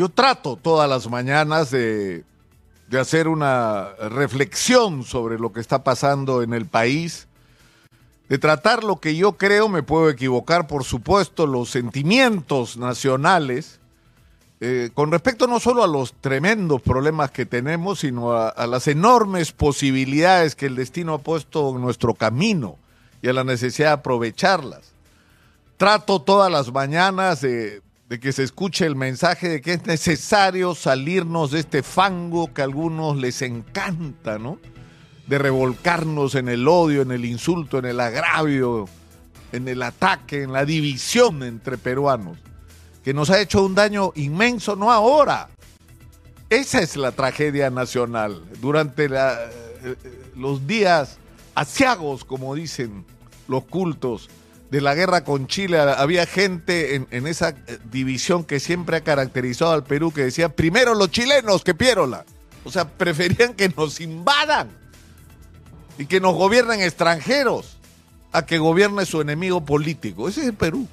[0.00, 2.24] Yo trato todas las mañanas de,
[2.98, 7.28] hacer una reflexión sobre lo que está pasando en el país,
[8.30, 13.78] de tratar lo que yo creo, me puedo equivocar, por supuesto, los sentimientos nacionales,
[14.60, 18.88] eh, con respecto no solo a los tremendos problemas que tenemos, sino a, a las
[18.88, 22.78] enormes posibilidades que el destino ha puesto en nuestro camino
[23.20, 24.94] y a la necesidad de aprovecharlas.
[25.76, 30.74] Trato todas las mañanas de, de que se escuche el mensaje de que es necesario
[30.74, 34.58] salirnos de este fango que a algunos les encanta, ¿no?
[35.28, 38.88] De revolcarnos en el odio, en el insulto, en el agravio,
[39.52, 42.36] en el ataque, en la división entre peruanos,
[43.04, 45.48] que nos ha hecho un daño inmenso, no ahora.
[46.48, 48.42] Esa es la tragedia nacional.
[48.60, 49.38] Durante la,
[49.84, 49.94] eh,
[50.34, 51.18] los días
[51.54, 53.04] asiagos, como dicen
[53.46, 54.28] los cultos,
[54.70, 59.72] de la guerra con Chile, había gente en, esa eh, división que siempre ha caracterizado
[59.72, 62.24] al Perú que decía, primero los chilenos que Piérola.
[62.64, 64.68] O sea, preferían que nos invadan
[65.98, 67.78] y que nos gobiernen extranjeros
[68.32, 70.28] a que gobierne su enemigo político.
[70.28, 70.86] Ese es el Perú.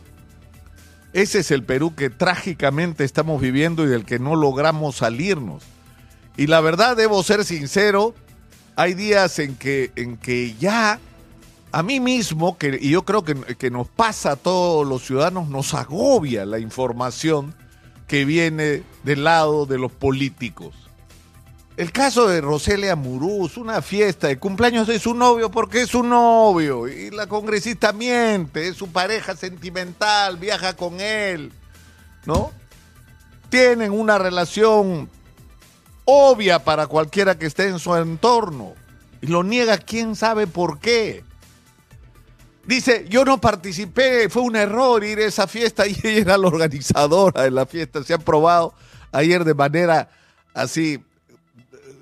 [1.14, 5.64] Ese es el Perú que trágicamente estamos viviendo y del que no logramos salirnos.
[6.36, 8.16] Y la verdad, debo ser sincero,
[8.76, 11.00] hay días en que, en que ya
[11.72, 15.50] a mí mismo, que, y yo creo que, que, nos pasa a todos los ciudadanos,
[15.50, 17.54] nos agobia la información
[18.08, 20.74] que viene del lado de los políticos.
[21.76, 26.02] El caso de Roselia Muruz, una fiesta de cumpleaños de su novio porque es su
[26.02, 31.52] novio y la congresista miente, es su pareja sentimental, viaja con él,
[32.26, 32.52] ¿no?
[33.50, 35.08] Tienen una relación
[36.06, 38.74] obvia para cualquiera que esté en su entorno
[39.22, 41.27] y lo niega quién sabe por qué.
[42.68, 46.48] Dice, yo no participé, fue un error ir a esa fiesta y ella era la
[46.48, 48.04] organizadora de la fiesta.
[48.04, 48.74] Se ha probado
[49.14, 50.10] ayer de manera
[50.54, 51.02] así,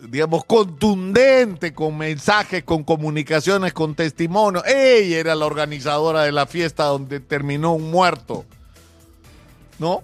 [0.10, 4.66] digamos, contundente, con mensajes, con comunicaciones, con testimonios.
[4.66, 8.44] Ella era la organizadora de la fiesta donde terminó un muerto.
[9.78, 10.04] ¿No?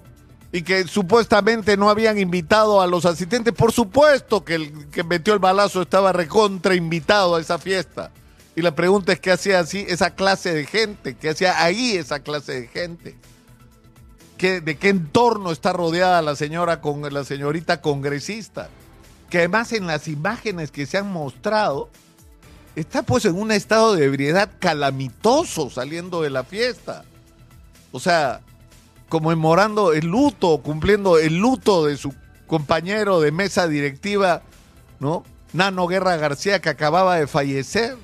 [0.51, 3.53] Y que supuestamente no habían invitado a los asistentes.
[3.53, 8.11] Por supuesto que el que metió el balazo estaba recontra invitado a esa fiesta.
[8.55, 12.19] Y la pregunta es qué hacía así esa clase de gente, qué hacía ahí esa
[12.19, 13.15] clase de gente.
[14.37, 18.69] ¿Qué, ¿De qué entorno está rodeada la señora con la señorita congresista?
[19.29, 21.89] Que además en las imágenes que se han mostrado
[22.75, 27.05] está pues en un estado de ebriedad calamitoso saliendo de la fiesta.
[27.91, 28.41] O sea,
[29.09, 32.13] conmemorando el luto, cumpliendo el luto de su
[32.47, 34.41] compañero de mesa directiva,
[34.99, 35.23] ¿no?
[35.53, 37.97] Nano Guerra García que acababa de fallecer.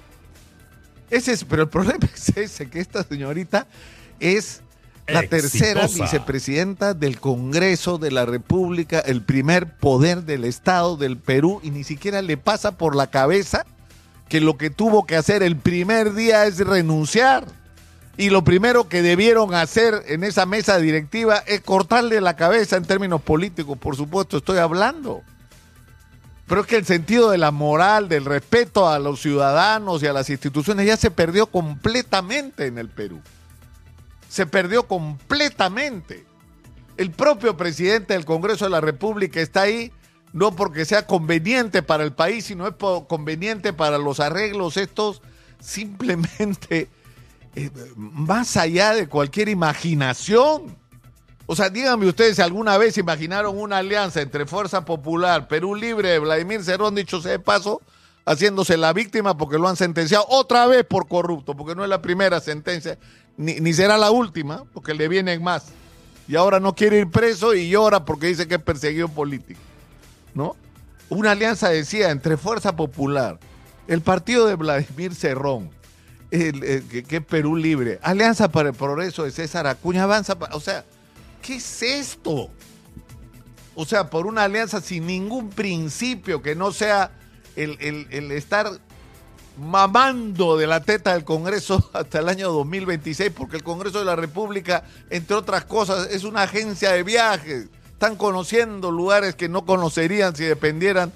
[1.10, 3.68] Ese es, pero el problema es ese, que esta señorita
[4.20, 4.62] es
[5.08, 5.50] la Exitosa.
[5.50, 11.72] tercera vicepresidenta del Congreso de la República, el primer poder del Estado del Perú, y
[11.72, 13.66] ni siquiera le pasa por la cabeza
[14.28, 17.46] que lo que tuvo que hacer el primer día es renunciar.
[18.18, 22.84] Y lo primero que debieron hacer en esa mesa directiva es cortarle la cabeza en
[22.84, 25.22] términos políticos, por supuesto, estoy hablando.
[26.48, 30.14] Pero es que el sentido de la moral, del respeto a los ciudadanos y a
[30.14, 33.22] las instituciones ya se perdió completamente en el Perú.
[34.30, 36.26] Se perdió completamente.
[36.96, 39.92] El propio presidente del Congreso de la República está ahí
[40.34, 42.76] no porque sea conveniente para el país, sino es
[43.08, 45.22] conveniente para los arreglos estos
[45.60, 46.90] simplemente
[47.56, 50.78] eh, más allá de cualquier imaginación.
[51.50, 56.20] O sea, díganme ustedes si alguna vez imaginaron una alianza entre Fuerza Popular, Perú Libre,
[56.20, 57.82] Vladimir Cerrón, dicho sea de paso,
[58.26, 62.02] haciéndose la víctima porque lo han sentenciado otra vez por corrupto, porque no es la
[62.02, 62.98] primera sentencia,
[63.38, 65.68] ni, ni será la última, porque le vienen más.
[66.28, 69.62] Y ahora no quiere ir preso y llora porque dice que es perseguido político.
[70.34, 70.58] ¿No?
[71.08, 73.40] Una alianza decía entre Fuerza Popular,
[73.88, 75.70] el partido de Vladimir Cerrón,
[76.30, 80.84] que, que, Perú Libre, Alianza para el Progreso de César Acuña, avanza, o sea,
[81.42, 82.50] ¿qué es esto?
[83.76, 87.12] O sea, por una alianza sin ningún principio que no sea
[87.56, 87.78] el,
[88.10, 88.72] el, estar
[89.60, 94.16] mamando de la teta del Congreso hasta el año 2026, porque el Congreso de la
[94.16, 97.68] República, entre otras cosas, es una agencia de viajes.
[97.92, 101.12] Están conociendo lugares que no conocerían si dependieran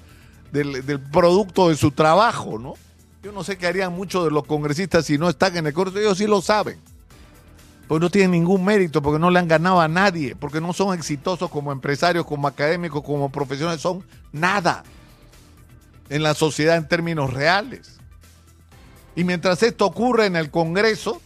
[0.50, 2.74] del, del producto de su trabajo, ¿no?
[3.22, 5.98] Yo no sé qué harían muchos de los congresistas si no están en el Congreso,
[5.98, 6.80] ellos sí lo saben.
[7.92, 10.98] Pues no tienen ningún mérito, porque no le han ganado a nadie, porque no son
[10.98, 14.02] exitosos como empresarios, como académicos, como profesionales, son
[14.32, 14.82] nada
[16.08, 17.98] en la sociedad en términos reales.
[19.14, 21.20] Y mientras esto ocurre en el Congreso,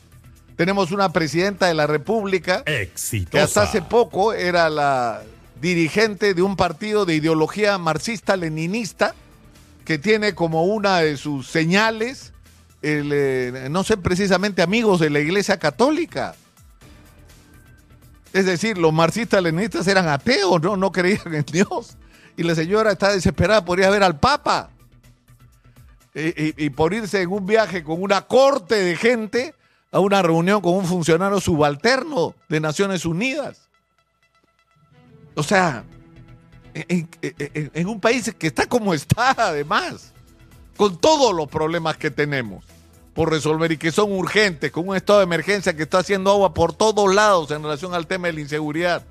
[0.56, 3.30] tenemos una presidenta de la República Exitosa.
[3.30, 5.22] que hasta hace poco era la,
[5.60, 9.14] dirigente de un partido de ideología marxista-leninista
[9.84, 12.32] que tiene como una de sus señales,
[12.82, 16.34] el, eh, no sé precisamente amigos de la Iglesia Católica.
[18.36, 20.76] Es decir, los marxistas-leninistas eran ateos, ¿no?
[20.76, 21.96] no creían en Dios.
[22.36, 24.68] Y la señora está desesperada, podría ver al Papa.
[26.14, 29.54] Y, por irse en un viaje con una corte de gente
[29.90, 33.70] a una reunión con un funcionario subalterno de Naciones Unidas.
[35.34, 35.84] O sea,
[36.74, 40.12] en, un país que está como está, además,
[40.76, 42.64] con todos los problemas que tenemos
[43.16, 46.52] por resolver y que son urgentes, con un estado de emergencia que está haciendo agua
[46.52, 49.06] por todos lados en relación al tema de la inseguridad.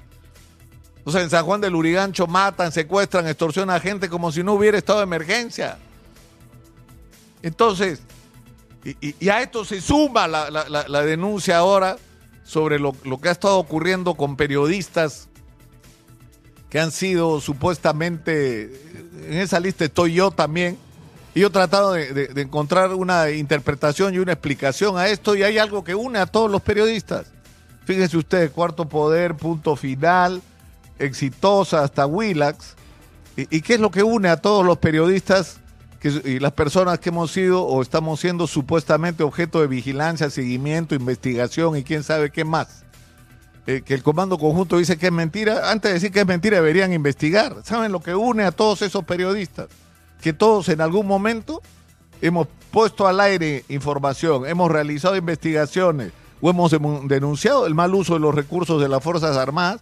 [1.08, 4.78] Sea, en San Juan del Urigancho matan, secuestran, extorsionan a gente como si no hubiera
[4.78, 5.80] estado de emergencia.
[7.42, 8.02] Entonces,
[9.02, 11.98] y, a esto se suma la, denuncia ahora
[12.44, 15.30] sobre lo, que ha estado ocurriendo con periodistas
[16.70, 18.66] que han sido supuestamente,
[19.28, 20.78] en esa lista estoy yo también,
[21.36, 25.44] y yo he tratado de, de, encontrar una interpretación y una explicación a esto, y
[25.44, 27.28] hay algo que une a todos los periodistas.
[27.84, 30.42] Fíjense ustedes, Cuarto Poder, Punto Final,
[30.98, 32.76] Exitosa, hasta Willax.
[33.36, 35.58] ¿Y, ¿Y, qué es lo que une a todos los periodistas
[36.00, 40.96] que, y las personas que hemos sido o estamos siendo supuestamente objeto de vigilancia, seguimiento,
[40.96, 42.86] investigación y quién sabe qué más?
[43.68, 45.70] Eh, que el Comando Conjunto dice que es mentira.
[45.70, 47.58] Antes de decir que es mentira, deberían investigar.
[47.66, 49.68] ¿Saben lo que une a todos esos periodistas?
[50.26, 51.62] Que todos en algún momento
[52.20, 56.72] hemos puesto al aire información, hemos realizado investigaciones o hemos
[57.08, 59.82] denunciado el mal uso de los recursos de las Fuerzas Armadas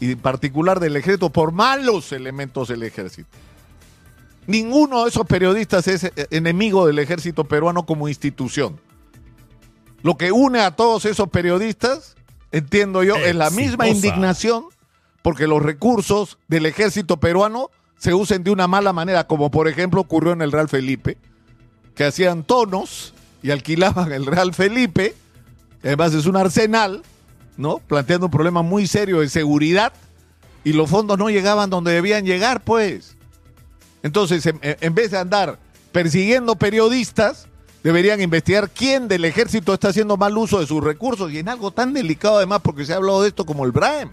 [0.00, 3.28] y en particular del ejército por malos elementos del ejército.
[4.46, 8.80] Ninguno de esos periodistas es enemigo del ejército peruano como institución.
[10.00, 12.16] Lo que une a todos esos periodistas,
[12.52, 13.30] entiendo yo, Exitosa.
[13.30, 14.64] es la misma indignación
[15.20, 17.70] porque los recursos del ejército peruano
[18.04, 21.16] se usen de una mala manera, como por ejemplo ocurrió en el Real Felipe,
[21.94, 25.14] que hacían tonos y alquilaban el Real Felipe,
[25.82, 27.02] además es un arsenal,
[27.56, 27.78] ¿no?
[27.78, 29.94] Planteando un problema muy serio de seguridad
[30.64, 33.16] y los fondos no llegaban donde debían llegar, pues.
[34.02, 35.58] Entonces, en, vez de andar
[35.90, 37.48] persiguiendo periodistas,
[37.82, 41.70] deberían investigar quién del ejército está haciendo mal uso de sus recursos y en algo
[41.70, 44.10] tan delicado además porque se ha hablado de esto como el BRAEM.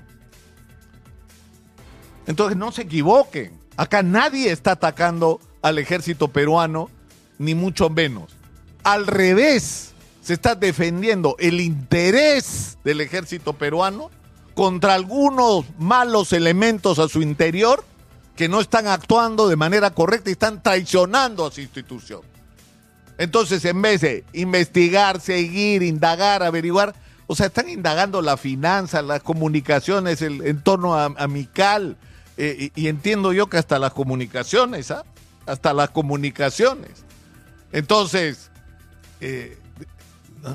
[2.25, 3.59] Entonces, no se equivoquen.
[3.77, 6.89] Acá nadie está atacando al ejército peruano,
[7.38, 8.35] ni mucho menos.
[8.83, 14.12] Al revés, se está defendiendo el interés del ejército peruano
[14.53, 17.83] contra algunos malos elementos a su interior
[18.35, 22.21] que no están actuando de manera correcta y están traicionando a su institución.
[23.18, 26.95] Entonces, en vez de investigar, seguir, indagar, averiguar,
[27.27, 31.97] o sea, están indagando la finanza, las comunicaciones, el entorno amical,
[32.38, 35.04] eh, y, entiendo yo que hasta las comunicaciones, ¿ah?
[35.45, 37.04] Hasta las comunicaciones.
[37.72, 38.50] Entonces,
[39.19, 39.57] eh,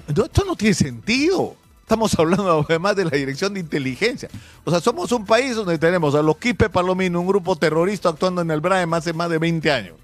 [0.08, 1.56] esto no tiene sentido.
[1.80, 4.28] Estamos hablando además de la dirección de inteligencia.
[4.64, 8.42] O sea, somos un país donde tenemos a los Quipe Palomino, un grupo terrorista actuando
[8.42, 9.96] en el BRAEM hace más de 20 años.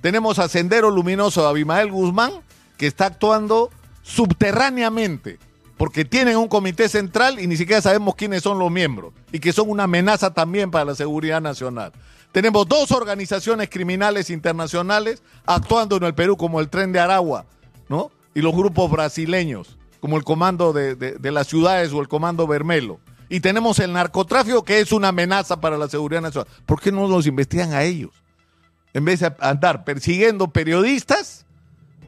[0.00, 2.32] Tenemos a Sendero Luminoso de Abimael Guzmán,
[2.78, 3.70] que está actuando
[4.02, 5.38] subterráneamente,
[5.76, 9.52] porque tienen un comité central y ni siquiera sabemos quiénes son los miembros, y que
[9.52, 11.92] son una amenaza también para la seguridad nacional.
[12.32, 17.46] Tenemos dos organizaciones criminales internacionales actuando en el Perú, como el Tren de Aragua,
[17.88, 18.10] ¿no?
[18.34, 22.46] Y los grupos brasileños como el comando de, de, de, las ciudades o el comando
[22.46, 23.00] Bermelo.
[23.28, 26.48] Y tenemos el narcotráfico que es una amenaza para la seguridad nacional.
[26.64, 28.10] ¿Por qué no los investigan a ellos?
[28.92, 31.45] En vez de andar persiguiendo periodistas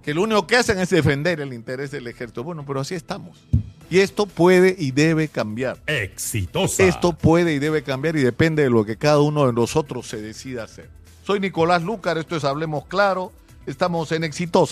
[0.09, 2.43] que lo único que hacen es defender el interés del ejército.
[2.43, 3.45] Bueno, pero así estamos.
[3.91, 5.77] Y esto puede y debe cambiar.
[5.87, 6.83] Exitosa.
[6.83, 10.23] Esto puede y debe cambiar y depende de lo que cada uno de nosotros se
[10.23, 10.89] decida hacer.
[11.25, 13.33] Soy Nicolás Lucar, esto es Hablemos Claro,
[13.67, 14.65] estamos en Exitosa.